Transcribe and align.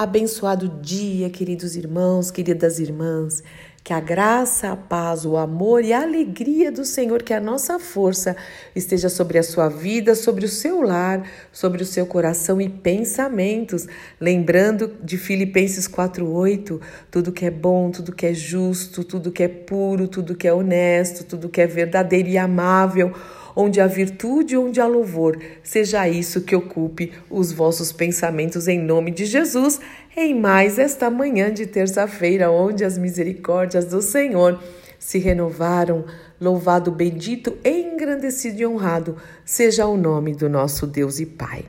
Abençoado 0.00 0.66
dia, 0.80 1.28
queridos 1.28 1.76
irmãos, 1.76 2.30
queridas 2.30 2.78
irmãs. 2.78 3.42
Que 3.84 3.92
a 3.92 4.00
graça, 4.00 4.72
a 4.72 4.76
paz, 4.76 5.26
o 5.26 5.36
amor 5.36 5.84
e 5.84 5.92
a 5.92 6.00
alegria 6.00 6.72
do 6.72 6.86
Senhor, 6.86 7.22
que 7.22 7.34
a 7.34 7.40
nossa 7.40 7.78
força 7.78 8.34
esteja 8.74 9.10
sobre 9.10 9.36
a 9.36 9.42
sua 9.42 9.68
vida, 9.68 10.14
sobre 10.14 10.46
o 10.46 10.48
seu 10.48 10.80
lar, 10.80 11.28
sobre 11.52 11.82
o 11.82 11.86
seu 11.86 12.06
coração 12.06 12.62
e 12.62 12.66
pensamentos. 12.66 13.86
Lembrando 14.18 14.90
de 15.02 15.18
Filipenses 15.18 15.86
4:8, 15.86 16.80
tudo 17.10 17.30
que 17.30 17.44
é 17.44 17.50
bom, 17.50 17.90
tudo 17.90 18.10
que 18.10 18.24
é 18.24 18.32
justo, 18.32 19.04
tudo 19.04 19.30
que 19.30 19.42
é 19.42 19.48
puro, 19.48 20.08
tudo 20.08 20.34
que 20.34 20.48
é 20.48 20.52
honesto, 20.54 21.24
tudo 21.24 21.50
que 21.50 21.60
é 21.60 21.66
verdadeiro 21.66 22.30
e 22.30 22.38
amável, 22.38 23.12
onde 23.54 23.80
há 23.80 23.86
virtude, 23.86 24.56
onde 24.56 24.80
há 24.80 24.86
louvor, 24.86 25.38
seja 25.62 26.08
isso 26.08 26.42
que 26.42 26.54
ocupe 26.56 27.12
os 27.28 27.52
vossos 27.52 27.92
pensamentos 27.92 28.68
em 28.68 28.78
nome 28.78 29.10
de 29.10 29.24
Jesus 29.24 29.80
em 30.16 30.34
mais 30.34 30.78
esta 30.78 31.08
manhã 31.08 31.52
de 31.52 31.66
terça-feira, 31.66 32.50
onde 32.50 32.84
as 32.84 32.98
misericórdias 32.98 33.86
do 33.86 34.02
Senhor 34.02 34.60
se 34.98 35.18
renovaram. 35.18 36.04
Louvado, 36.40 36.90
bendito, 36.90 37.56
engrandecido 37.64 38.60
e 38.60 38.66
honrado 38.66 39.16
seja 39.44 39.86
o 39.86 39.96
nome 39.96 40.34
do 40.34 40.48
nosso 40.48 40.86
Deus 40.86 41.20
e 41.20 41.26
Pai. 41.26 41.64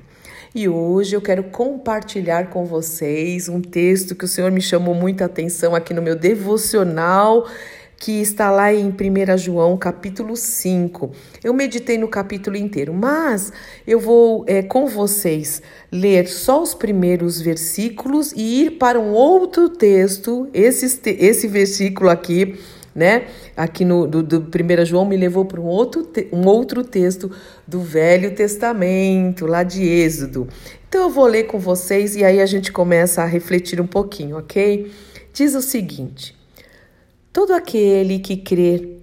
E 0.53 0.67
hoje 0.67 1.15
eu 1.15 1.21
quero 1.21 1.43
compartilhar 1.45 2.49
com 2.49 2.65
vocês 2.65 3.47
um 3.47 3.61
texto 3.61 4.15
que 4.15 4.25
o 4.25 4.27
Senhor 4.27 4.51
me 4.51 4.61
chamou 4.61 4.93
muita 4.93 5.25
atenção 5.25 5.73
aqui 5.73 5.93
no 5.93 6.01
meu 6.01 6.15
devocional 6.15 7.47
que 8.01 8.19
está 8.19 8.49
lá 8.49 8.73
em 8.73 8.87
1 8.87 9.37
João, 9.37 9.77
capítulo 9.77 10.35
5. 10.35 11.11
Eu 11.43 11.53
meditei 11.53 11.99
no 11.99 12.07
capítulo 12.07 12.57
inteiro, 12.57 12.91
mas 12.95 13.53
eu 13.85 13.99
vou 13.99 14.43
é, 14.47 14.63
com 14.63 14.87
vocês 14.87 15.61
ler 15.91 16.27
só 16.27 16.63
os 16.63 16.73
primeiros 16.73 17.39
versículos 17.39 18.33
e 18.35 18.63
ir 18.63 18.71
para 18.71 18.99
um 18.99 19.11
outro 19.11 19.69
texto, 19.69 20.49
esse, 20.51 20.99
esse 21.11 21.47
versículo 21.47 22.09
aqui, 22.09 22.59
né? 22.95 23.25
Aqui 23.55 23.85
no 23.85 24.07
do, 24.07 24.23
do 24.23 24.39
1 24.39 24.83
João 24.83 25.05
me 25.05 25.15
levou 25.15 25.45
para 25.45 25.61
um 25.61 25.67
outro, 25.67 26.09
um 26.33 26.47
outro 26.47 26.83
texto 26.83 27.31
do 27.67 27.81
Velho 27.81 28.33
Testamento, 28.33 29.45
lá 29.45 29.61
de 29.61 29.87
Êxodo. 29.87 30.47
Então 30.89 31.03
eu 31.03 31.09
vou 31.11 31.27
ler 31.27 31.43
com 31.43 31.59
vocês 31.59 32.15
e 32.15 32.23
aí 32.23 32.41
a 32.41 32.47
gente 32.47 32.71
começa 32.71 33.21
a 33.21 33.27
refletir 33.27 33.79
um 33.79 33.85
pouquinho, 33.85 34.39
ok? 34.39 34.91
Diz 35.31 35.53
o 35.53 35.61
seguinte. 35.61 36.40
Todo 37.33 37.53
aquele 37.53 38.19
que 38.19 38.35
crê 38.35 38.97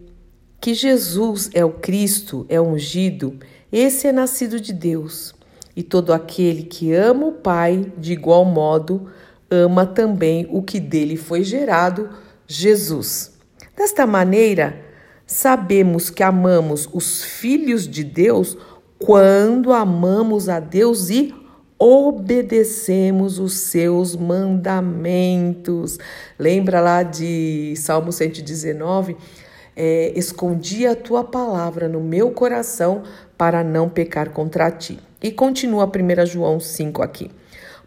que 0.60 0.74
Jesus 0.74 1.48
é 1.54 1.64
o 1.64 1.70
Cristo, 1.70 2.44
é 2.48 2.60
ungido, 2.60 3.38
esse 3.72 4.06
é 4.06 4.12
nascido 4.12 4.60
de 4.60 4.72
Deus. 4.72 5.34
E 5.74 5.82
todo 5.82 6.12
aquele 6.12 6.64
que 6.64 6.92
ama 6.92 7.26
o 7.26 7.32
Pai, 7.32 7.90
de 7.96 8.12
igual 8.12 8.44
modo, 8.44 9.06
ama 9.50 9.86
também 9.86 10.46
o 10.50 10.62
que 10.62 10.78
dele 10.78 11.16
foi 11.16 11.42
gerado, 11.42 12.10
Jesus. 12.46 13.32
Desta 13.74 14.06
maneira, 14.06 14.78
sabemos 15.26 16.10
que 16.10 16.22
amamos 16.22 16.86
os 16.92 17.22
filhos 17.22 17.88
de 17.88 18.04
Deus 18.04 18.58
quando 18.98 19.72
amamos 19.72 20.50
a 20.50 20.60
Deus 20.60 21.08
e 21.08 21.32
obedecemos 21.78 23.38
os 23.38 23.54
seus 23.54 24.16
mandamentos. 24.16 25.98
Lembra 26.38 26.80
lá 26.80 27.02
de 27.02 27.74
Salmo 27.76 28.10
119? 28.10 29.16
É, 29.76 30.12
Escondi 30.16 30.86
a 30.86 30.96
tua 30.96 31.22
palavra 31.22 31.88
no 31.88 32.00
meu 32.00 32.32
coração 32.32 33.04
para 33.36 33.62
não 33.62 33.88
pecar 33.88 34.30
contra 34.30 34.70
ti. 34.72 34.98
E 35.22 35.30
continua 35.30 35.86
1 35.86 36.26
João 36.26 36.58
5 36.58 37.00
aqui. 37.00 37.30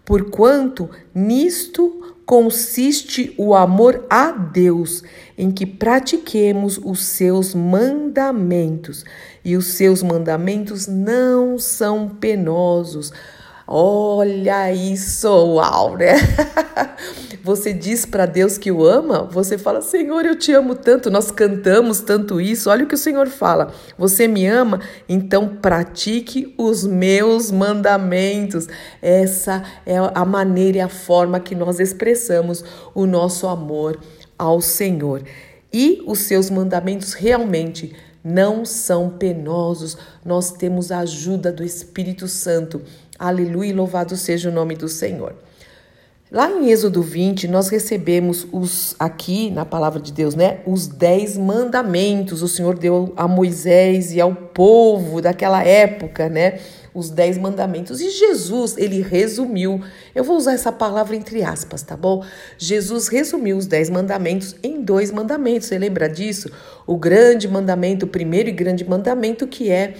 Porquanto 0.06 0.90
nisto 1.14 2.16
consiste 2.26 3.36
o 3.38 3.54
amor 3.54 4.06
a 4.10 4.32
Deus, 4.32 5.04
em 5.38 5.52
que 5.52 5.66
pratiquemos 5.66 6.80
os 6.82 7.04
seus 7.04 7.54
mandamentos. 7.54 9.04
E 9.44 9.58
os 9.58 9.68
seus 9.68 10.02
mandamentos 10.02 10.88
não 10.88 11.60
são 11.60 12.08
penosos 12.08 13.12
Olha 13.74 14.70
isso, 14.74 15.30
uau, 15.30 15.96
né? 15.96 16.16
Você 17.42 17.72
diz 17.72 18.06
para 18.06 18.26
Deus 18.26 18.58
que 18.58 18.70
o 18.70 18.86
ama, 18.86 19.24
você 19.24 19.58
fala: 19.58 19.82
Senhor, 19.82 20.26
eu 20.26 20.38
te 20.38 20.52
amo 20.52 20.76
tanto, 20.76 21.10
nós 21.10 21.32
cantamos 21.32 22.02
tanto 22.02 22.42
isso. 22.42 22.70
Olha 22.70 22.84
o 22.84 22.88
que 22.88 22.96
o 22.96 22.98
Senhor 22.98 23.30
fala: 23.30 23.72
Você 23.98 24.28
me 24.28 24.46
ama, 24.46 24.82
então 25.08 25.48
pratique 25.48 26.54
os 26.58 26.86
meus 26.86 27.50
mandamentos. 27.50 28.68
Essa 29.02 29.64
é 29.86 29.96
a 30.14 30.26
maneira 30.26 30.80
e 30.80 30.82
a 30.82 30.90
forma 30.90 31.40
que 31.40 31.56
nós 31.56 31.80
expressamos 31.80 32.66
o 32.94 33.06
nosso 33.06 33.48
amor 33.48 33.98
ao 34.38 34.60
Senhor. 34.60 35.24
E 35.72 36.04
os 36.06 36.20
seus 36.20 36.50
mandamentos 36.50 37.14
realmente 37.14 37.96
não 38.24 38.64
são 38.66 39.10
penosos, 39.10 39.98
nós 40.24 40.52
temos 40.52 40.92
a 40.92 41.00
ajuda 41.00 41.52
do 41.52 41.64
Espírito 41.64 42.28
Santo 42.28 42.82
Aleluia, 43.22 43.76
louvado 43.76 44.18
seja 44.18 44.50
o 44.50 44.52
nome 44.52 44.76
do 44.76 44.88
Senhor. 44.88 45.36
Lá 46.32 46.50
em 46.50 46.72
Êxodo 46.72 47.04
20, 47.04 47.48
nós 47.48 47.70
recebemos 47.70 48.48
os 48.52 48.96
aqui 48.98 49.52
na 49.52 49.64
palavra 49.64 50.00
de 50.00 50.12
Deus, 50.12 50.34
né? 50.34 50.62
Os 50.66 50.88
dez 50.88 51.38
mandamentos. 51.38 52.42
O 52.42 52.48
Senhor 52.48 52.80
deu 52.80 53.14
a 53.16 53.28
Moisés 53.28 54.12
e 54.12 54.20
ao 54.20 54.34
povo 54.34 55.22
daquela 55.22 55.64
época, 55.64 56.30
né? 56.30 56.58
Os 56.96 57.12
dez 57.12 57.38
mandamentos. 57.38 58.02
E 58.02 58.10
Jesus, 58.10 58.76
ele 58.76 59.04
resumiu. 59.04 59.84
Eu 60.16 60.24
vou 60.24 60.36
usar 60.36 60.54
essa 60.54 60.72
palavra 60.72 61.16
entre 61.16 61.44
aspas, 61.44 61.84
tá 61.84 61.96
bom? 61.96 62.26
Jesus 62.58 63.08
resumiu 63.08 63.56
os 63.56 63.68
dez 63.68 63.88
mandamentos 63.88 64.56
em 64.64 64.82
dois 64.82 65.12
mandamentos. 65.12 65.68
Você 65.68 65.78
lembra 65.78 66.10
disso? 66.10 66.50
O 66.88 66.98
grande 66.98 67.48
mandamento, 67.48 68.08
o 68.08 68.10
primeiro 68.10 68.50
e 68.50 68.52
grande 68.52 68.84
mandamento, 68.84 69.46
que 69.46 69.70
é 69.70 69.94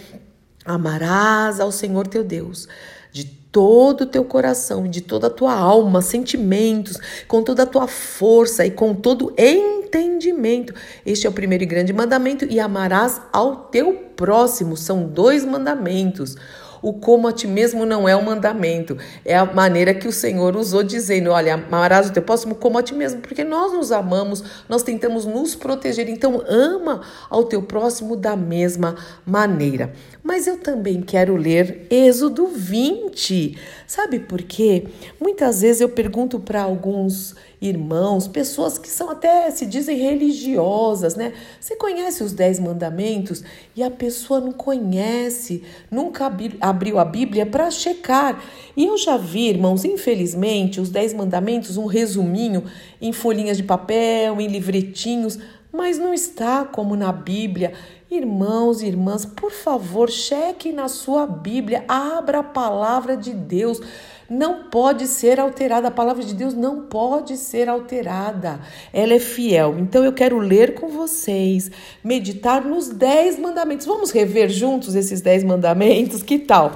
amarás 0.66 1.60
ao 1.60 1.72
Senhor 1.72 2.08
teu 2.08 2.24
Deus 2.24 2.68
de 3.12 3.26
todo 3.52 4.02
o 4.02 4.06
teu 4.06 4.24
coração, 4.24 4.88
de 4.88 5.02
toda 5.02 5.28
a 5.28 5.30
tua 5.30 5.54
alma, 5.54 6.02
sentimentos, 6.02 6.98
com 7.28 7.44
toda 7.44 7.64
a 7.64 7.66
tua 7.66 7.88
força 7.88 8.66
e 8.66 8.72
com 8.72 8.94
todo 8.94 9.34
entendimento. 9.38 10.74
Este 11.06 11.28
é 11.28 11.30
o 11.30 11.34
primeiro 11.34 11.64
e 11.64 11.68
grande 11.68 11.92
mandamento 11.92 12.46
e 12.46 12.60
amarás 12.60 13.22
ao 13.34 13.58
teu 13.66 13.94
próximo. 14.16 14.78
São 14.78 15.04
dois 15.04 15.44
mandamentos. 15.44 16.38
O 16.82 16.94
como 16.94 17.28
a 17.28 17.32
ti 17.32 17.48
mesmo 17.48 17.86
não 17.86 18.10
é 18.10 18.16
um 18.16 18.24
mandamento, 18.24 18.98
é 19.24 19.38
a 19.38 19.46
maneira 19.46 19.94
que 19.94 20.08
o 20.08 20.12
Senhor 20.12 20.56
usou 20.56 20.82
dizendo, 20.82 21.30
olha, 21.30 21.54
amarás 21.54 22.10
o 22.10 22.14
teu 22.14 22.24
próximo 22.24 22.56
como 22.56 22.80
a 22.80 22.82
ti 22.82 22.96
mesmo, 22.96 23.22
porque 23.22 23.44
nós 23.44 23.72
nos 23.72 23.92
amamos, 23.92 24.44
nós 24.68 24.82
tentamos 24.82 25.26
nos 25.26 25.54
proteger, 25.54 26.10
então 26.10 26.42
ama 26.48 27.02
ao 27.30 27.44
teu 27.44 27.62
próximo 27.62 28.16
da 28.16 28.36
mesma 28.36 28.96
maneira. 29.24 29.94
Mas 30.32 30.48
eu 30.48 30.58
também 30.58 31.02
quero 31.02 31.36
ler 31.36 31.88
Êxodo 31.90 32.48
20. 32.48 33.58
Sabe 33.86 34.18
por 34.18 34.42
quê? 34.42 34.86
Muitas 35.20 35.60
vezes 35.60 35.82
eu 35.82 35.90
pergunto 35.90 36.40
para 36.40 36.62
alguns 36.62 37.36
irmãos, 37.62 38.30
pessoas 38.30 38.78
que 38.78 38.88
são 38.88 39.10
até 39.10 39.52
se 39.52 39.66
dizem 39.66 39.98
religiosas, 39.98 41.18
né? 41.18 41.34
Você 41.60 41.76
conhece 41.76 42.24
os 42.24 42.32
dez 42.32 42.62
mandamentos 42.62 43.44
e 43.76 43.84
a 43.84 43.92
pessoa 43.92 44.40
não 44.40 44.54
conhece, 44.54 45.64
nunca 45.92 46.32
abriu 46.62 46.98
a 46.98 47.04
Bíblia 47.04 47.46
para 47.46 47.70
checar. 47.70 48.42
E 48.78 48.86
eu 48.86 48.98
já 48.98 49.18
vi, 49.18 49.50
irmãos, 49.50 49.84
infelizmente, 49.84 50.80
os 50.80 50.90
dez 50.90 51.14
mandamentos, 51.14 51.76
um 51.76 51.88
resuminho 51.88 52.64
em 53.02 53.12
folhinhas 53.12 53.58
de 53.58 53.64
papel, 53.64 54.40
em 54.40 54.48
livretinhos, 54.48 55.38
mas 55.74 55.98
não 55.98 56.14
está 56.14 56.64
como 56.64 56.96
na 56.96 57.12
Bíblia. 57.12 57.74
Irmãos 58.12 58.82
e 58.82 58.88
irmãs, 58.88 59.24
por 59.24 59.52
favor, 59.52 60.12
cheque 60.12 60.74
na 60.74 60.90
sua 60.90 61.26
Bíblia, 61.26 61.86
abra 61.88 62.40
a 62.40 62.44
palavra 62.44 63.16
de 63.16 63.32
Deus. 63.32 63.80
Não 64.30 64.66
pode 64.66 65.08
ser 65.08 65.40
alterada, 65.40 65.88
a 65.88 65.92
palavra 65.92 66.22
de 66.22 66.36
Deus 66.36 66.54
não 66.54 66.82
pode 66.88 67.38
ser 67.38 67.70
alterada. 67.70 68.60
Ela 68.92 69.14
é 69.14 69.20
fiel. 69.20 69.80
Então 69.80 70.04
eu 70.04 70.12
quero 70.12 70.40
ler 70.40 70.74
com 70.74 70.90
vocês, 70.90 71.72
meditar 72.04 72.66
nos 72.66 72.90
dez 72.90 73.40
mandamentos. 73.40 73.86
Vamos 73.86 74.12
rever 74.12 74.50
juntos 74.50 74.94
esses 74.94 75.22
dez 75.22 75.42
mandamentos? 75.42 76.22
Que 76.22 76.38
tal? 76.38 76.74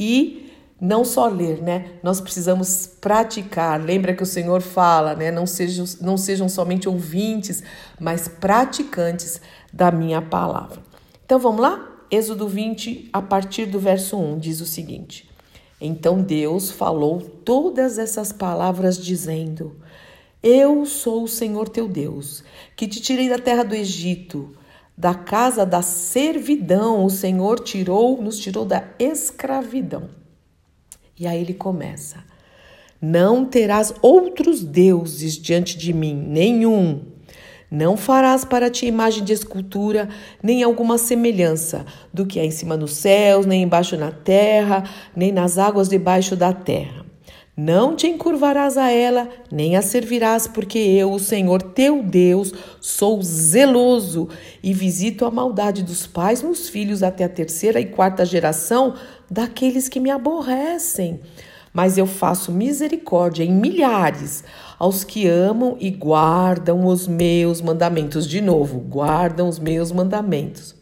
E 0.00 0.48
não 0.80 1.04
só 1.04 1.26
ler, 1.26 1.60
né? 1.60 1.86
Nós 2.02 2.20
precisamos 2.20 2.86
praticar. 3.00 3.78
Lembra 3.78 4.14
que 4.14 4.22
o 4.22 4.26
Senhor 4.26 4.62
fala, 4.62 5.14
né? 5.14 5.30
Não 5.30 5.44
sejam, 5.44 5.84
não 6.00 6.16
sejam 6.16 6.48
somente 6.48 6.88
ouvintes, 6.88 7.62
mas 7.98 8.28
praticantes 8.28 9.40
da 9.72 9.90
minha 9.90 10.20
palavra. 10.22 10.82
Então 11.24 11.38
vamos 11.38 11.60
lá? 11.60 11.88
Êxodo 12.10 12.48
20, 12.48 13.10
a 13.12 13.20
partir 13.20 13.66
do 13.66 13.78
verso 13.78 14.16
1, 14.16 14.38
diz 14.38 14.60
o 14.62 14.66
seguinte: 14.66 15.28
Então 15.80 16.22
Deus 16.22 16.70
falou 16.70 17.20
todas 17.20 17.98
essas 17.98 18.32
palavras, 18.32 18.96
dizendo: 18.96 19.76
Eu 20.42 20.86
sou 20.86 21.24
o 21.24 21.28
Senhor 21.28 21.68
teu 21.68 21.86
Deus, 21.86 22.42
que 22.74 22.88
te 22.88 23.00
tirei 23.00 23.28
da 23.28 23.38
terra 23.38 23.62
do 23.62 23.74
Egito, 23.74 24.56
da 24.96 25.14
casa 25.14 25.66
da 25.66 25.82
servidão. 25.82 27.04
O 27.04 27.10
Senhor 27.10 27.60
tirou, 27.60 28.22
nos 28.22 28.38
tirou 28.38 28.64
da 28.64 28.88
escravidão. 28.98 30.08
E 31.18 31.26
aí 31.26 31.40
ele 31.40 31.54
começa: 31.54 32.24
Não 33.02 33.44
terás 33.44 33.92
outros 34.00 34.62
deuses 34.62 35.34
diante 35.34 35.76
de 35.76 35.92
mim, 35.92 36.14
nenhum. 36.14 37.17
Não 37.70 37.98
farás 37.98 38.46
para 38.46 38.70
ti 38.70 38.86
imagem 38.86 39.22
de 39.22 39.34
escultura, 39.34 40.08
nem 40.42 40.62
alguma 40.62 40.96
semelhança 40.96 41.84
do 42.12 42.24
que 42.24 42.40
é 42.40 42.44
em 42.46 42.50
cima 42.50 42.78
nos 42.78 42.94
céus, 42.94 43.44
nem 43.44 43.62
embaixo 43.62 43.94
na 43.96 44.10
terra, 44.10 44.84
nem 45.14 45.30
nas 45.30 45.58
águas 45.58 45.86
debaixo 45.86 46.34
da 46.34 46.50
terra. 46.52 47.04
Não 47.54 47.94
te 47.96 48.06
encurvarás 48.06 48.78
a 48.78 48.88
ela, 48.88 49.28
nem 49.50 49.76
a 49.76 49.82
servirás, 49.82 50.46
porque 50.46 50.78
eu, 50.78 51.12
o 51.12 51.18
Senhor 51.18 51.60
teu 51.60 52.02
Deus, 52.02 52.54
sou 52.80 53.20
zeloso 53.20 54.28
e 54.62 54.72
visito 54.72 55.26
a 55.26 55.30
maldade 55.30 55.82
dos 55.82 56.06
pais 56.06 56.40
nos 56.40 56.68
filhos 56.68 57.02
até 57.02 57.24
a 57.24 57.28
terceira 57.28 57.80
e 57.80 57.86
quarta 57.86 58.24
geração 58.24 58.94
daqueles 59.28 59.88
que 59.88 59.98
me 59.98 60.08
aborrecem. 60.08 61.20
Mas 61.72 61.98
eu 61.98 62.06
faço 62.06 62.52
misericórdia 62.52 63.42
em 63.42 63.52
milhares 63.52 64.44
aos 64.78 65.02
que 65.04 65.26
amam 65.26 65.76
e 65.80 65.90
guardam 65.90 66.86
os 66.86 67.08
meus 67.08 67.60
mandamentos. 67.60 68.26
De 68.26 68.40
novo, 68.40 68.78
guardam 68.78 69.48
os 69.48 69.58
meus 69.58 69.90
mandamentos. 69.90 70.76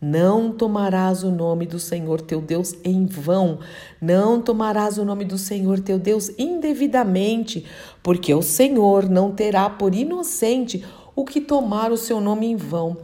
Não 0.00 0.52
tomarás 0.52 1.24
o 1.24 1.30
nome 1.30 1.64
do 1.64 1.78
Senhor 1.78 2.20
teu 2.20 2.40
Deus 2.40 2.74
em 2.84 3.06
vão, 3.06 3.60
não 3.98 4.38
tomarás 4.38 4.98
o 4.98 5.04
nome 5.04 5.24
do 5.24 5.38
Senhor 5.38 5.80
teu 5.80 5.98
Deus 5.98 6.30
indevidamente, 6.36 7.64
porque 8.02 8.34
o 8.34 8.42
Senhor 8.42 9.08
não 9.08 9.32
terá 9.32 9.70
por 9.70 9.94
inocente 9.94 10.84
o 11.16 11.24
que 11.24 11.40
tomar 11.40 11.90
o 11.90 11.96
seu 11.96 12.20
nome 12.20 12.48
em 12.48 12.56
vão. 12.56 12.98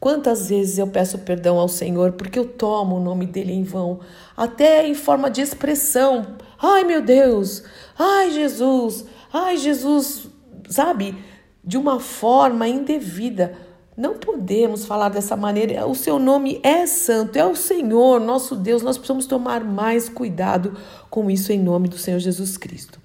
Quantas 0.00 0.48
vezes 0.48 0.78
eu 0.78 0.88
peço 0.88 1.18
perdão 1.18 1.60
ao 1.60 1.68
Senhor 1.68 2.10
porque 2.12 2.36
eu 2.36 2.48
tomo 2.48 2.96
o 2.96 3.00
nome 3.00 3.24
dele 3.24 3.52
em 3.52 3.62
vão, 3.62 4.00
até 4.36 4.84
em 4.84 4.94
forma 4.94 5.30
de 5.30 5.40
expressão. 5.40 6.26
Ai 6.60 6.82
meu 6.82 7.00
Deus, 7.00 7.62
ai 7.96 8.32
Jesus, 8.32 9.04
ai 9.32 9.56
Jesus, 9.56 10.28
sabe? 10.68 11.16
De 11.64 11.76
uma 11.76 11.98
forma 11.98 12.68
indevida 12.68 13.56
não 13.96 14.14
podemos 14.14 14.86
falar 14.86 15.10
dessa 15.10 15.36
maneira. 15.36 15.86
O 15.86 15.94
seu 15.94 16.18
nome 16.18 16.60
é 16.62 16.86
santo, 16.86 17.36
é 17.36 17.44
o 17.44 17.54
Senhor, 17.54 18.18
nosso 18.20 18.56
Deus. 18.56 18.82
Nós 18.82 18.96
precisamos 18.96 19.26
tomar 19.26 19.62
mais 19.62 20.08
cuidado 20.08 20.76
com 21.10 21.30
isso 21.30 21.52
em 21.52 21.58
nome 21.58 21.88
do 21.88 21.98
Senhor 21.98 22.18
Jesus 22.18 22.56
Cristo. 22.56 22.98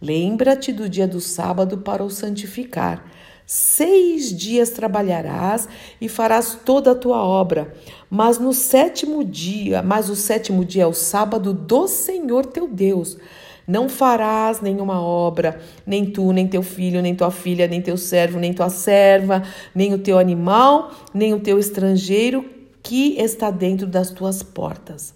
Lembra-te 0.00 0.72
do 0.72 0.88
dia 0.88 1.06
do 1.06 1.20
sábado 1.20 1.78
para 1.78 2.02
o 2.02 2.10
santificar. 2.10 3.04
Seis 3.44 4.34
dias 4.34 4.70
trabalharás 4.70 5.68
e 6.00 6.08
farás 6.08 6.58
toda 6.64 6.92
a 6.92 6.94
tua 6.94 7.22
obra, 7.22 7.74
mas 8.08 8.38
no 8.38 8.54
sétimo 8.54 9.24
dia, 9.24 9.82
mas 9.82 10.08
o 10.08 10.14
sétimo 10.14 10.64
dia 10.64 10.84
é 10.84 10.86
o 10.86 10.94
sábado 10.94 11.52
do 11.52 11.86
Senhor 11.88 12.46
teu 12.46 12.66
Deus. 12.68 13.18
Não 13.66 13.88
farás 13.88 14.60
nenhuma 14.60 15.00
obra, 15.00 15.60
nem 15.86 16.06
tu, 16.06 16.32
nem 16.32 16.46
teu 16.46 16.62
filho, 16.62 17.00
nem 17.00 17.14
tua 17.14 17.30
filha, 17.30 17.66
nem 17.66 17.80
teu 17.80 17.96
servo, 17.96 18.38
nem 18.38 18.52
tua 18.52 18.68
serva, 18.68 19.42
nem 19.74 19.94
o 19.94 19.98
teu 19.98 20.18
animal, 20.18 20.92
nem 21.14 21.32
o 21.34 21.40
teu 21.40 21.58
estrangeiro 21.58 22.44
que 22.82 23.16
está 23.18 23.50
dentro 23.50 23.86
das 23.86 24.10
tuas 24.10 24.42
portas. 24.42 25.14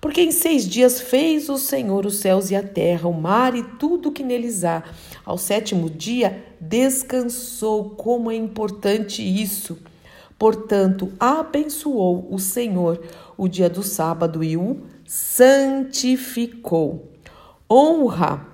Porque 0.00 0.20
em 0.20 0.32
seis 0.32 0.68
dias 0.68 1.00
fez 1.00 1.48
o 1.48 1.56
Senhor 1.56 2.04
os 2.04 2.16
céus 2.16 2.50
e 2.50 2.56
a 2.56 2.62
terra, 2.62 3.08
o 3.08 3.12
mar 3.12 3.54
e 3.54 3.62
tudo 3.62 4.10
que 4.10 4.24
neles 4.24 4.64
há. 4.64 4.82
Ao 5.24 5.38
sétimo 5.38 5.88
dia 5.88 6.44
descansou. 6.60 7.90
Como 7.90 8.28
é 8.28 8.34
importante 8.34 9.22
isso! 9.22 9.78
Portanto, 10.36 11.12
abençoou 11.20 12.26
o 12.28 12.40
Senhor 12.40 13.00
o 13.36 13.46
dia 13.46 13.70
do 13.70 13.84
sábado 13.84 14.42
e 14.42 14.56
o 14.56 14.78
santificou 15.06 17.11
honra. 17.72 18.46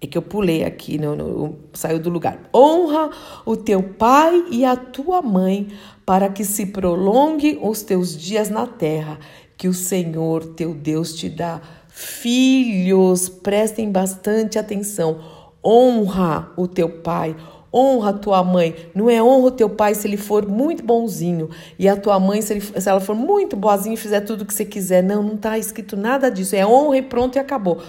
É 0.00 0.06
que 0.06 0.16
eu 0.16 0.22
pulei 0.22 0.64
aqui, 0.64 0.96
não, 0.96 1.16
não, 1.16 1.56
saiu 1.72 1.98
do 1.98 2.08
lugar. 2.08 2.48
Honra 2.54 3.10
o 3.44 3.56
teu 3.56 3.82
pai 3.82 4.44
e 4.50 4.64
a 4.64 4.76
tua 4.76 5.22
mãe, 5.22 5.68
para 6.06 6.28
que 6.28 6.44
se 6.44 6.66
prolongue 6.66 7.58
os 7.60 7.82
teus 7.82 8.16
dias 8.16 8.48
na 8.48 8.66
terra, 8.66 9.18
que 9.56 9.66
o 9.66 9.74
Senhor 9.74 10.54
teu 10.54 10.72
Deus 10.72 11.14
te 11.14 11.28
dá. 11.28 11.60
Filhos, 11.88 13.28
prestem 13.28 13.90
bastante 13.90 14.56
atenção. 14.56 15.20
Honra 15.64 16.52
o 16.56 16.68
teu 16.68 16.88
pai, 16.88 17.34
Honra 17.72 18.10
a 18.10 18.12
tua 18.12 18.42
mãe. 18.42 18.74
Não 18.94 19.10
é 19.10 19.22
honra 19.22 19.46
o 19.46 19.50
teu 19.50 19.68
pai 19.68 19.94
se 19.94 20.06
ele 20.06 20.16
for 20.16 20.46
muito 20.46 20.82
bonzinho. 20.82 21.50
E 21.78 21.88
a 21.88 21.96
tua 21.96 22.18
mãe, 22.18 22.40
se, 22.40 22.54
ele, 22.54 22.60
se 22.60 22.88
ela 22.88 23.00
for 23.00 23.14
muito 23.14 23.56
boazinha 23.56 23.94
e 23.94 23.98
fizer 23.98 24.20
tudo 24.20 24.42
o 24.42 24.46
que 24.46 24.54
você 24.54 24.64
quiser. 24.64 25.02
Não, 25.02 25.22
não 25.22 25.34
está 25.34 25.58
escrito 25.58 25.96
nada 25.96 26.30
disso. 26.30 26.56
É 26.56 26.66
honra 26.66 26.98
e 26.98 27.02
pronto 27.02 27.36
e 27.36 27.38
acabou. 27.38 27.82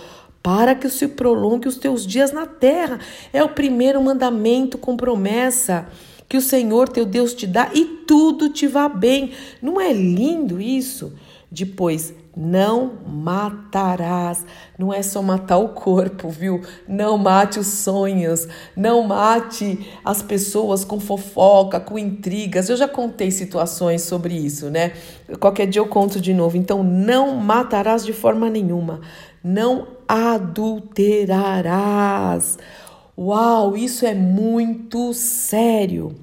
Para 0.44 0.76
que 0.76 0.90
se 0.90 1.08
prolongue 1.08 1.68
os 1.68 1.78
teus 1.78 2.06
dias 2.06 2.32
na 2.32 2.46
terra. 2.46 3.00
É 3.32 3.44
o 3.44 3.50
primeiro 3.50 4.02
mandamento 4.02 4.78
com 4.78 4.98
promessa 4.98 5.88
que 6.30 6.38
o 6.38 6.42
Senhor 6.42 6.88
teu 6.88 7.06
Deus 7.06 7.34
te 7.34 7.48
dá 7.48 7.72
e 7.74 7.84
tudo 8.06 8.50
te 8.50 8.68
vá 8.68 8.88
bem. 8.88 9.32
Não 9.62 9.82
é 9.82 9.92
lindo 9.92 10.62
isso? 10.62 11.12
Depois, 11.52 12.14
não 12.42 12.94
matarás. 13.06 14.46
Não 14.78 14.94
é 14.94 15.04
só 15.04 15.22
matar 15.22 15.58
o 15.58 15.68
corpo, 15.70 16.30
viu? 16.30 16.62
Não 16.88 17.18
mate 17.18 17.60
os 17.60 17.68
sonhos, 17.68 18.48
não 18.78 19.04
mate 19.04 19.86
as 20.06 20.22
pessoas 20.22 20.86
com 20.86 21.02
fofoca, 21.02 21.82
com 21.82 22.00
intrigas. 22.00 22.70
Eu 22.70 22.78
já 22.78 22.88
contei 22.88 23.30
situações 23.30 24.04
sobre 24.04 24.36
isso, 24.36 24.70
né? 24.70 24.94
Qualquer 25.38 25.68
dia 25.68 25.82
eu 25.82 25.88
conto 25.88 26.22
de 26.22 26.34
novo. 26.34 26.56
Então, 26.56 26.82
não 26.82 27.36
matarás 27.36 28.06
de 28.06 28.14
forma 28.14 28.50
nenhuma. 28.50 29.02
Não 29.44 29.90
adulterarás. 30.08 32.58
Uau, 33.18 33.76
isso 33.76 34.06
é 34.06 34.14
muito 34.14 35.14
sério. 35.14 36.16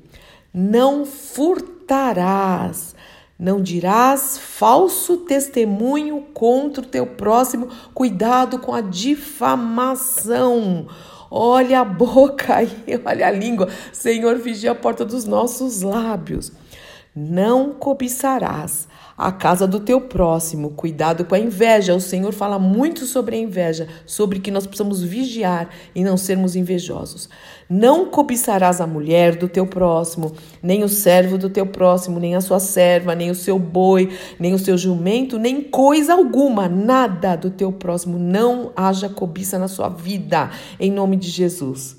Não 0.55 1.05
furtarás. 1.05 2.96
Não 3.39 3.61
dirás 3.61 4.39
falso 4.39 5.19
testemunho 5.19 6.23
contra 6.33 6.83
o 6.83 6.87
teu 6.87 7.07
próximo, 7.07 7.69
cuidado 7.93 8.59
com 8.59 8.73
a 8.73 8.81
difamação. 8.81 10.47
Olha 11.31 11.81
a 11.81 11.85
boca 11.85 12.57
aí, 12.57 12.71
olha 13.05 13.27
a 13.27 13.31
língua. 13.31 13.69
Senhor, 13.93 14.37
vigia 14.39 14.71
a 14.73 14.75
porta 14.75 15.05
dos 15.05 15.27
nossos 15.27 15.83
lábios. 15.83 16.51
Não 17.15 17.73
cobiçarás 17.73 18.89
a 19.17 19.33
casa 19.33 19.67
do 19.67 19.81
teu 19.81 20.01
próximo. 20.01 20.71
Cuidado 20.71 21.25
com 21.25 21.35
a 21.35 21.39
inveja. 21.39 21.95
O 21.95 22.01
Senhor 22.01 22.33
fala 22.33 22.59
muito 22.59 23.07
sobre 23.07 23.37
a 23.37 23.39
inveja, 23.39 23.89
sobre 24.05 24.41
que 24.41 24.51
nós 24.51 24.67
precisamos 24.67 25.03
vigiar 25.03 25.71
e 25.95 26.05
não 26.05 26.17
sermos 26.17 26.55
invejosos. 26.55 27.29
Não 27.69 28.07
cobiçarás 28.07 28.81
a 28.81 28.87
mulher 28.87 29.37
do 29.37 29.49
teu 29.49 29.67
próximo, 29.67 30.35
nem 30.63 30.85
o 30.85 30.89
servo 30.89 31.39
do 31.39 31.51
teu 31.51 31.67
próximo, 31.67 32.21
nem 32.21 32.37
a 32.37 32.41
sua 32.41 32.61
serva, 32.61 33.15
nem 33.15 33.31
o 33.31 33.35
seu 33.35 33.59
boi, 33.59 34.11
nem 34.39 34.55
o 34.55 34.59
seu 34.59 34.77
jumento, 34.77 35.39
nem 35.39 35.63
coisa 35.63 36.15
alguma, 36.15 36.69
nada 36.69 37.35
do 37.35 37.51
teu 37.51 37.73
próximo. 37.73 38.19
Não 38.19 38.73
haja 38.77 39.09
cobiça 39.09 39.59
na 39.59 39.67
sua 39.69 39.89
vida, 39.89 40.51
em 40.79 40.93
nome 40.93 41.17
de 41.17 41.29
Jesus. 41.29 41.97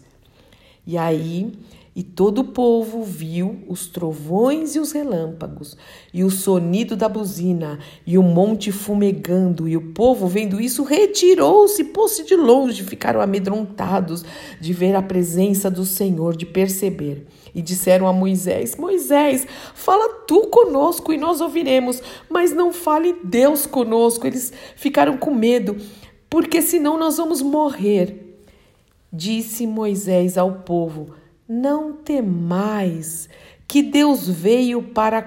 E 0.86 0.98
aí, 0.98 1.52
e 1.98 2.04
todo 2.04 2.42
o 2.42 2.44
povo 2.44 3.02
viu 3.02 3.64
os 3.68 3.88
trovões 3.88 4.76
e 4.76 4.80
os 4.80 4.92
relâmpagos, 4.92 5.76
e 6.14 6.24
o 6.24 6.30
sonido 6.30 6.96
da 6.96 7.10
buzina, 7.10 7.80
e 8.06 8.20
o 8.20 8.22
monte 8.22 8.72
fumegando, 8.72 9.68
e 9.68 9.76
o 9.76 9.94
povo, 9.94 10.28
vendo 10.28 10.62
isso, 10.62 10.84
retirou-se, 10.84 11.84
pôs-se 11.86 12.24
de 12.24 12.36
longe, 12.36 12.84
ficaram 12.84 13.20
amedrontados 13.20 14.24
de 14.62 14.74
ver 14.74 14.96
a 14.96 15.02
presença 15.02 15.72
do 15.72 15.84
Senhor, 15.84 16.38
de 16.38 16.46
perceber. 16.46 17.26
E 17.56 17.64
disseram 17.64 18.06
a 18.06 18.14
Moisés: 18.14 18.76
Moisés, 18.76 19.48
fala 19.74 20.20
tu 20.28 20.42
conosco 20.50 21.12
e 21.12 21.18
nós 21.18 21.42
ouviremos, 21.42 22.00
mas 22.30 22.54
não 22.54 22.72
fale 22.72 23.16
Deus 23.24 23.66
conosco. 23.66 24.28
Eles 24.28 24.54
ficaram 24.76 25.18
com 25.18 25.34
medo, 25.34 25.76
porque 26.30 26.62
senão 26.62 26.96
nós 26.96 27.18
vamos 27.18 27.42
morrer. 27.42 28.38
Disse 29.12 29.66
Moisés 29.66 30.38
ao 30.38 30.60
povo: 30.60 31.16
não 31.48 31.94
temais, 31.94 33.30
que 33.68 33.82
Deus 33.82 34.28
veio 34.28 34.82
para 34.82 35.22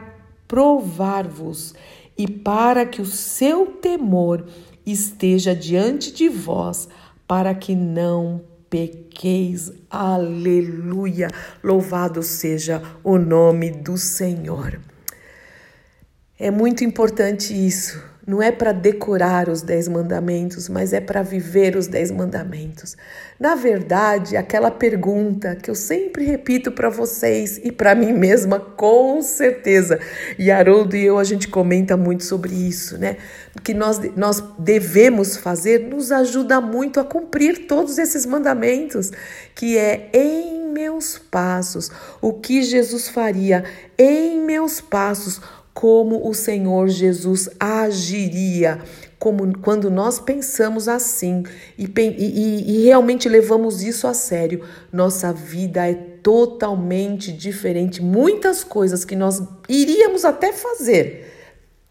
provar-vos 0.46 1.74
e 2.16 2.28
para 2.28 2.84
que 2.84 3.00
o 3.00 3.06
seu 3.06 3.66
temor 3.66 4.44
esteja 4.84 5.54
diante 5.54 6.12
de 6.12 6.28
vós, 6.28 6.88
para 7.26 7.54
que 7.54 7.74
não 7.74 8.42
pequeis. 8.68 9.72
Aleluia! 9.88 11.28
Louvado 11.62 12.22
seja 12.22 12.82
o 13.02 13.18
nome 13.18 13.70
do 13.70 13.96
Senhor. 13.96 14.80
É 16.38 16.50
muito 16.50 16.84
importante 16.84 17.54
isso 17.54 18.09
não 18.26 18.42
é 18.42 18.52
para 18.52 18.72
decorar 18.72 19.48
os 19.48 19.62
dez 19.62 19.88
mandamentos, 19.88 20.68
mas 20.68 20.92
é 20.92 21.00
para 21.00 21.22
viver 21.22 21.76
os 21.76 21.86
dez 21.86 22.10
mandamentos. 22.10 22.96
Na 23.38 23.54
verdade, 23.54 24.36
aquela 24.36 24.70
pergunta 24.70 25.56
que 25.56 25.70
eu 25.70 25.74
sempre 25.74 26.24
repito 26.24 26.70
para 26.70 26.90
vocês 26.90 27.60
e 27.64 27.72
para 27.72 27.94
mim 27.94 28.12
mesma, 28.12 28.60
com 28.60 29.22
certeza, 29.22 29.98
e 30.38 30.50
Haroldo 30.50 30.96
e 30.96 31.04
eu 31.04 31.18
a 31.18 31.24
gente 31.24 31.48
comenta 31.48 31.96
muito 31.96 32.24
sobre 32.24 32.54
isso, 32.54 32.98
né? 32.98 33.16
O 33.56 33.62
que 33.62 33.72
nós, 33.74 33.98
nós 34.16 34.42
devemos 34.58 35.36
fazer 35.36 35.80
nos 35.80 36.12
ajuda 36.12 36.60
muito 36.60 37.00
a 37.00 37.04
cumprir 37.04 37.66
todos 37.66 37.98
esses 37.98 38.26
mandamentos, 38.26 39.10
que 39.54 39.76
é 39.78 40.10
em 40.12 40.60
meus 40.70 41.18
passos, 41.18 41.90
o 42.20 42.32
que 42.32 42.62
Jesus 42.62 43.08
faria 43.08 43.64
em 43.98 44.40
meus 44.40 44.80
passos 44.80 45.40
como 45.72 46.28
o 46.28 46.34
Senhor 46.34 46.88
Jesus 46.88 47.48
agiria, 47.58 48.80
como 49.18 49.58
quando 49.58 49.90
nós 49.90 50.18
pensamos 50.18 50.88
assim 50.88 51.44
e, 51.78 51.84
e, 51.84 52.64
e, 52.78 52.84
realmente 52.84 53.28
levamos 53.28 53.82
isso 53.82 54.06
a 54.06 54.14
sério, 54.14 54.64
nossa 54.92 55.32
vida 55.32 55.88
é 55.88 55.94
totalmente 55.94 57.30
diferente. 57.30 58.02
Muitas 58.02 58.64
coisas 58.64 59.04
que 59.04 59.14
nós 59.14 59.42
iríamos 59.68 60.24
até 60.24 60.52
fazer, 60.52 61.30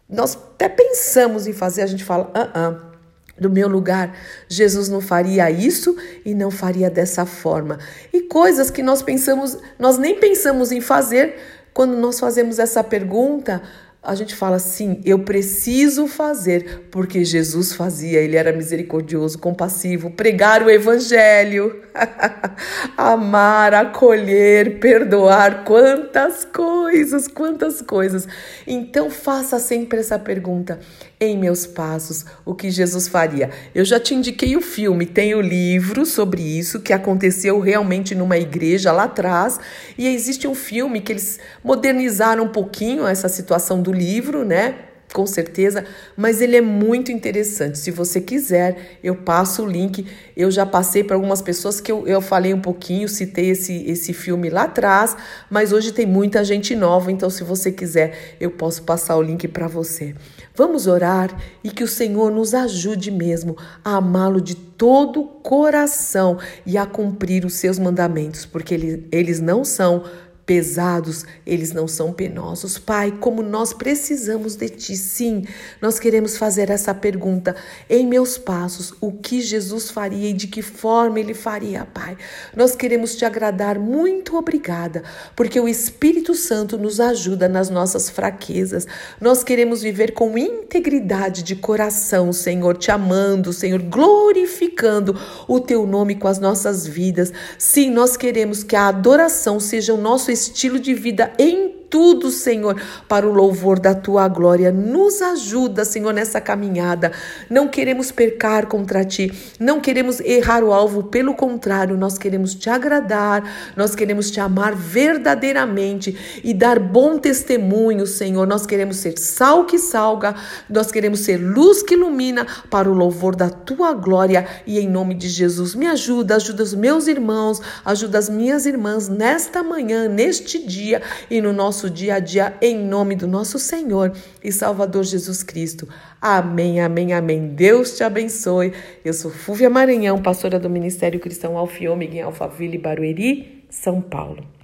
nós 0.08 0.34
até 0.34 0.68
pensamos 0.68 1.46
em 1.46 1.52
fazer, 1.52 1.82
a 1.82 1.86
gente 1.86 2.04
fala, 2.04 2.30
ah, 2.34 2.50
ah. 2.54 2.90
Do 3.38 3.48
meu 3.48 3.68
lugar, 3.68 4.14
Jesus 4.50 4.90
não 4.90 5.00
faria 5.00 5.50
isso 5.50 5.96
e 6.26 6.34
não 6.34 6.50
faria 6.50 6.90
dessa 6.90 7.24
forma. 7.24 7.78
E 8.12 8.20
coisas 8.20 8.70
que 8.70 8.82
nós 8.82 9.00
pensamos, 9.00 9.56
nós 9.78 9.96
nem 9.96 10.20
pensamos 10.20 10.70
em 10.70 10.82
fazer, 10.82 11.38
quando 11.72 11.96
nós 11.96 12.18
fazemos 12.18 12.58
essa 12.58 12.82
pergunta, 12.82 13.62
a 14.02 14.14
gente 14.14 14.34
fala 14.34 14.56
assim: 14.56 15.00
eu 15.04 15.18
preciso 15.20 16.06
fazer, 16.06 16.88
porque 16.90 17.24
Jesus 17.24 17.74
fazia, 17.74 18.20
ele 18.20 18.36
era 18.36 18.52
misericordioso, 18.52 19.38
compassivo, 19.38 20.10
pregar 20.10 20.62
o 20.62 20.70
evangelho, 20.70 21.82
amar, 22.96 23.74
acolher, 23.74 24.78
perdoar, 24.80 25.64
quantas 25.64 26.44
coisas, 26.46 27.28
quantas 27.28 27.82
coisas. 27.82 28.26
Então 28.66 29.10
faça 29.10 29.58
sempre 29.58 30.00
essa 30.00 30.18
pergunta: 30.18 30.80
em 31.20 31.36
meus 31.36 31.66
passos, 31.66 32.24
o 32.46 32.54
que 32.54 32.70
Jesus 32.70 33.06
faria? 33.06 33.50
Eu 33.74 33.84
já 33.84 34.00
te 34.00 34.14
indiquei 34.14 34.56
o 34.56 34.62
filme, 34.62 35.04
tem 35.04 35.34
o 35.34 35.40
livro 35.40 36.06
sobre 36.06 36.40
isso 36.40 36.80
que 36.80 36.94
aconteceu 36.94 37.60
realmente 37.60 38.14
numa 38.14 38.38
igreja 38.38 38.90
lá 38.90 39.04
atrás, 39.04 39.60
e 39.98 40.08
existe 40.08 40.48
um 40.48 40.54
filme 40.54 41.00
que 41.00 41.12
eles 41.12 41.38
modernizaram 41.62 42.44
um 42.44 42.48
pouquinho 42.48 43.06
essa 43.06 43.28
situação 43.28 43.82
do 43.82 43.92
livro, 43.92 44.44
né? 44.46 44.89
Com 45.12 45.26
certeza, 45.26 45.84
mas 46.16 46.40
ele 46.40 46.56
é 46.56 46.60
muito 46.60 47.10
interessante. 47.10 47.78
Se 47.78 47.90
você 47.90 48.20
quiser, 48.20 48.98
eu 49.02 49.16
passo 49.16 49.64
o 49.64 49.66
link. 49.66 50.06
Eu 50.36 50.50
já 50.50 50.64
passei 50.64 51.02
para 51.02 51.16
algumas 51.16 51.42
pessoas 51.42 51.80
que 51.80 51.90
eu, 51.90 52.06
eu 52.06 52.20
falei 52.20 52.54
um 52.54 52.60
pouquinho, 52.60 53.08
citei 53.08 53.50
esse, 53.50 53.84
esse 53.90 54.12
filme 54.12 54.48
lá 54.48 54.62
atrás, 54.62 55.16
mas 55.50 55.72
hoje 55.72 55.92
tem 55.92 56.06
muita 56.06 56.44
gente 56.44 56.74
nova, 56.76 57.10
então 57.10 57.28
se 57.28 57.42
você 57.42 57.72
quiser, 57.72 58.36
eu 58.40 58.50
posso 58.50 58.82
passar 58.84 59.16
o 59.16 59.22
link 59.22 59.48
para 59.48 59.66
você. 59.66 60.14
Vamos 60.54 60.86
orar 60.86 61.36
e 61.64 61.70
que 61.70 61.82
o 61.82 61.88
Senhor 61.88 62.30
nos 62.30 62.54
ajude 62.54 63.10
mesmo 63.10 63.56
a 63.84 63.96
amá-lo 63.96 64.40
de 64.40 64.54
todo 64.54 65.20
o 65.20 65.26
coração 65.26 66.38
e 66.64 66.78
a 66.78 66.86
cumprir 66.86 67.44
os 67.44 67.54
seus 67.54 67.78
mandamentos, 67.78 68.46
porque 68.46 68.74
ele, 68.74 69.08
eles 69.10 69.40
não 69.40 69.64
são 69.64 70.04
pesados, 70.50 71.24
eles 71.46 71.70
não 71.70 71.86
são 71.86 72.12
penosos. 72.12 72.76
Pai, 72.76 73.12
como 73.20 73.40
nós 73.40 73.72
precisamos 73.72 74.56
de 74.56 74.68
Ti, 74.68 74.96
sim, 74.96 75.44
nós 75.80 76.00
queremos 76.00 76.36
fazer 76.36 76.70
essa 76.70 76.92
pergunta 76.92 77.54
em 77.88 78.04
meus 78.04 78.36
passos: 78.36 78.92
o 79.00 79.12
que 79.12 79.40
Jesus 79.40 79.92
faria 79.92 80.30
e 80.30 80.32
de 80.32 80.48
que 80.48 80.60
forma 80.60 81.20
Ele 81.20 81.34
faria, 81.34 81.84
Pai? 81.94 82.16
Nós 82.56 82.74
queremos 82.74 83.14
Te 83.14 83.24
agradar, 83.24 83.78
muito 83.78 84.36
obrigada, 84.36 85.04
porque 85.36 85.60
o 85.60 85.68
Espírito 85.68 86.34
Santo 86.34 86.76
nos 86.76 86.98
ajuda 86.98 87.48
nas 87.48 87.70
nossas 87.70 88.10
fraquezas. 88.10 88.88
Nós 89.20 89.44
queremos 89.44 89.82
viver 89.82 90.14
com 90.14 90.36
integridade 90.36 91.44
de 91.44 91.54
coração, 91.54 92.32
Senhor, 92.32 92.76
te 92.76 92.90
amando, 92.90 93.52
Senhor, 93.52 93.80
glorificando 93.82 95.16
o 95.46 95.60
Teu 95.60 95.86
nome 95.86 96.16
com 96.16 96.26
as 96.26 96.40
nossas 96.40 96.84
vidas. 96.84 97.32
Sim, 97.56 97.90
nós 97.90 98.16
queremos 98.16 98.64
que 98.64 98.74
a 98.74 98.88
adoração 98.88 99.60
seja 99.60 99.94
o 99.94 99.96
nosso 99.96 100.32
estilo 100.40 100.78
de 100.78 100.94
vida 100.94 101.32
em 101.38 101.79
tudo, 101.90 102.30
Senhor, 102.30 102.80
para 103.08 103.28
o 103.28 103.32
louvor 103.32 103.80
da 103.80 103.94
tua 103.94 104.28
glória. 104.28 104.70
Nos 104.70 105.20
ajuda, 105.20 105.84
Senhor, 105.84 106.14
nessa 106.14 106.40
caminhada. 106.40 107.12
Não 107.50 107.68
queremos 107.68 108.12
pecar 108.12 108.66
contra 108.66 109.04
ti, 109.04 109.30
não 109.58 109.80
queremos 109.80 110.20
errar 110.20 110.62
o 110.62 110.72
alvo, 110.72 111.02
pelo 111.02 111.34
contrário, 111.34 111.96
nós 111.96 112.16
queremos 112.16 112.54
te 112.54 112.70
agradar, 112.70 113.42
nós 113.76 113.94
queremos 113.94 114.30
te 114.30 114.40
amar 114.40 114.74
verdadeiramente 114.74 116.40
e 116.44 116.54
dar 116.54 116.78
bom 116.78 117.18
testemunho, 117.18 118.06
Senhor. 118.06 118.46
Nós 118.46 118.64
queremos 118.64 118.96
ser 118.98 119.18
sal 119.18 119.64
que 119.64 119.78
salga, 119.78 120.34
nós 120.68 120.92
queremos 120.92 121.20
ser 121.20 121.38
luz 121.38 121.82
que 121.82 121.94
ilumina 121.94 122.46
para 122.70 122.88
o 122.88 122.94
louvor 122.94 123.34
da 123.34 123.50
tua 123.50 123.92
glória 123.92 124.46
e 124.66 124.78
em 124.78 124.88
nome 124.88 125.14
de 125.14 125.28
Jesus. 125.28 125.74
Me 125.74 125.86
ajuda, 125.86 126.36
ajuda 126.36 126.62
os 126.62 126.74
meus 126.74 127.08
irmãos, 127.08 127.60
ajuda 127.84 128.18
as 128.18 128.28
minhas 128.28 128.66
irmãs 128.66 129.08
nesta 129.08 129.62
manhã, 129.62 130.08
neste 130.08 130.64
dia 130.64 131.02
e 131.30 131.40
no 131.40 131.52
nosso 131.52 131.79
nosso 131.80 131.88
dia 131.88 132.16
a 132.16 132.18
dia, 132.18 132.54
em 132.60 132.76
nome 132.76 133.16
do 133.16 133.26
nosso 133.26 133.58
Senhor 133.58 134.12
e 134.44 134.52
Salvador 134.52 135.02
Jesus 135.02 135.42
Cristo. 135.42 135.88
Amém, 136.20 136.78
amém, 136.78 137.14
amém. 137.14 137.54
Deus 137.54 137.96
te 137.96 138.04
abençoe. 138.04 138.74
Eu 139.02 139.14
sou 139.14 139.30
Fúvia 139.30 139.70
Maranhão, 139.70 140.20
pastora 140.20 140.58
do 140.58 140.68
Ministério 140.68 141.18
Cristão 141.18 141.56
Alfiômega 141.56 142.16
em 142.16 142.20
Alphaville, 142.20 142.76
Barueri, 142.76 143.64
São 143.70 144.02
Paulo. 144.02 144.59